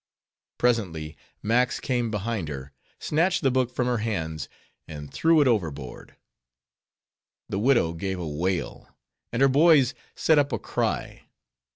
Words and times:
Presently 0.57 1.15
Max 1.43 1.79
came 1.79 2.09
behind 2.09 2.47
her, 2.49 2.71
snatched 2.97 3.43
the 3.43 3.51
book 3.51 3.71
from 3.71 3.85
her 3.85 3.99
hands, 3.99 4.49
and 4.87 5.13
threw 5.13 5.41
it 5.41 5.47
overboard. 5.47 6.15
The 7.49 7.59
widow 7.59 7.93
gave 7.93 8.17
a 8.19 8.27
wail, 8.27 8.89
and 9.31 9.43
her 9.43 9.47
boys 9.47 9.93
set 10.15 10.39
up 10.39 10.51
a 10.51 10.57
cry. 10.57 11.25